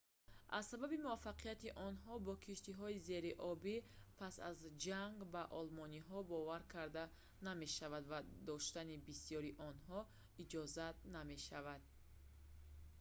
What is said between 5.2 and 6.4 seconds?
ба олмониҳо